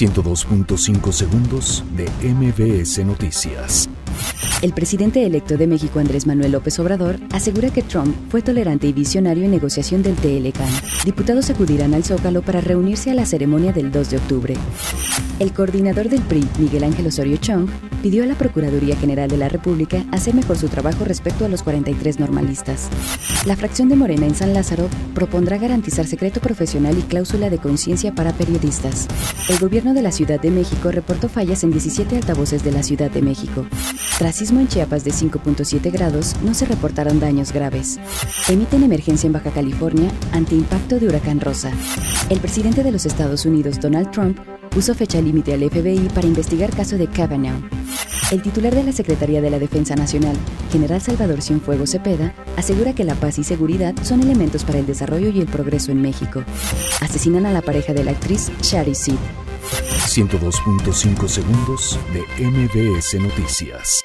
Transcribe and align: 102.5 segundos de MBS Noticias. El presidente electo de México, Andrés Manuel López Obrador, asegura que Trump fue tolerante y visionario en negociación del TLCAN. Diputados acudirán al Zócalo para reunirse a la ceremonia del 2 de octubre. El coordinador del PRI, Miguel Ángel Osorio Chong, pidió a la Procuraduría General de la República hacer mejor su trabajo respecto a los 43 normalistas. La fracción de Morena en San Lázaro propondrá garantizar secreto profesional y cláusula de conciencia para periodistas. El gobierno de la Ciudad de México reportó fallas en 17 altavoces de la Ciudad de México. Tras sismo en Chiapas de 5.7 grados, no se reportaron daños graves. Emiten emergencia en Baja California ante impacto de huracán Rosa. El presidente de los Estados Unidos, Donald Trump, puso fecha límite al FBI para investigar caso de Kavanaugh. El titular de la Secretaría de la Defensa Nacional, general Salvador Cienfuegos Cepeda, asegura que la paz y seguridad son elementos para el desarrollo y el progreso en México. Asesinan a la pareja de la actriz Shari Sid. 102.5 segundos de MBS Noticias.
102.5 0.00 1.12
segundos 1.12 1.84
de 1.94 2.08
MBS 2.26 3.04
Noticias. 3.04 3.86
El 4.62 4.72
presidente 4.72 5.26
electo 5.26 5.58
de 5.58 5.66
México, 5.66 5.98
Andrés 5.98 6.26
Manuel 6.26 6.52
López 6.52 6.78
Obrador, 6.78 7.20
asegura 7.32 7.70
que 7.70 7.82
Trump 7.82 8.16
fue 8.30 8.40
tolerante 8.40 8.86
y 8.86 8.94
visionario 8.94 9.44
en 9.44 9.50
negociación 9.50 10.02
del 10.02 10.14
TLCAN. 10.16 10.70
Diputados 11.04 11.50
acudirán 11.50 11.92
al 11.92 12.04
Zócalo 12.04 12.40
para 12.40 12.62
reunirse 12.62 13.10
a 13.10 13.14
la 13.14 13.26
ceremonia 13.26 13.74
del 13.74 13.92
2 13.92 14.10
de 14.10 14.16
octubre. 14.16 14.54
El 15.40 15.54
coordinador 15.54 16.10
del 16.10 16.20
PRI, 16.20 16.46
Miguel 16.58 16.84
Ángel 16.84 17.06
Osorio 17.06 17.38
Chong, 17.38 17.66
pidió 18.02 18.24
a 18.24 18.26
la 18.26 18.34
Procuraduría 18.34 18.94
General 18.94 19.26
de 19.26 19.38
la 19.38 19.48
República 19.48 20.04
hacer 20.12 20.34
mejor 20.34 20.58
su 20.58 20.68
trabajo 20.68 21.06
respecto 21.06 21.46
a 21.46 21.48
los 21.48 21.62
43 21.62 22.20
normalistas. 22.20 22.90
La 23.46 23.56
fracción 23.56 23.88
de 23.88 23.96
Morena 23.96 24.26
en 24.26 24.34
San 24.34 24.52
Lázaro 24.52 24.86
propondrá 25.14 25.56
garantizar 25.56 26.06
secreto 26.06 26.40
profesional 26.40 26.98
y 26.98 27.00
cláusula 27.00 27.48
de 27.48 27.56
conciencia 27.56 28.14
para 28.14 28.34
periodistas. 28.34 29.08
El 29.48 29.58
gobierno 29.58 29.94
de 29.94 30.02
la 30.02 30.12
Ciudad 30.12 30.38
de 30.38 30.50
México 30.50 30.90
reportó 30.90 31.30
fallas 31.30 31.64
en 31.64 31.70
17 31.70 32.16
altavoces 32.16 32.62
de 32.62 32.72
la 32.72 32.82
Ciudad 32.82 33.10
de 33.10 33.22
México. 33.22 33.64
Tras 34.18 34.36
sismo 34.36 34.60
en 34.60 34.68
Chiapas 34.68 35.04
de 35.04 35.12
5.7 35.12 35.90
grados, 35.90 36.36
no 36.44 36.52
se 36.52 36.66
reportaron 36.66 37.18
daños 37.18 37.54
graves. 37.54 37.98
Emiten 38.50 38.82
emergencia 38.82 39.26
en 39.26 39.32
Baja 39.32 39.52
California 39.52 40.10
ante 40.32 40.54
impacto 40.54 41.00
de 41.00 41.06
huracán 41.06 41.40
Rosa. 41.40 41.72
El 42.28 42.40
presidente 42.40 42.82
de 42.82 42.92
los 42.92 43.06
Estados 43.06 43.46
Unidos, 43.46 43.80
Donald 43.80 44.10
Trump, 44.10 44.38
puso 44.70 44.94
fecha 44.94 45.20
límite 45.20 45.52
al 45.52 45.68
FBI 45.68 46.08
para 46.14 46.26
investigar 46.26 46.74
caso 46.74 46.96
de 46.96 47.06
Kavanaugh. 47.06 47.62
El 48.30 48.42
titular 48.42 48.74
de 48.74 48.84
la 48.84 48.92
Secretaría 48.92 49.40
de 49.40 49.50
la 49.50 49.58
Defensa 49.58 49.96
Nacional, 49.96 50.36
general 50.70 51.00
Salvador 51.00 51.42
Cienfuegos 51.42 51.90
Cepeda, 51.90 52.32
asegura 52.56 52.94
que 52.94 53.04
la 53.04 53.16
paz 53.16 53.38
y 53.38 53.44
seguridad 53.44 53.94
son 54.02 54.22
elementos 54.22 54.64
para 54.64 54.78
el 54.78 54.86
desarrollo 54.86 55.30
y 55.30 55.40
el 55.40 55.46
progreso 55.46 55.90
en 55.90 56.00
México. 56.00 56.44
Asesinan 57.00 57.46
a 57.46 57.52
la 57.52 57.62
pareja 57.62 57.92
de 57.92 58.04
la 58.04 58.12
actriz 58.12 58.50
Shari 58.62 58.94
Sid. 58.94 59.18
102.5 60.06 61.28
segundos 61.28 61.98
de 62.12 62.46
MBS 62.46 63.14
Noticias. 63.20 64.04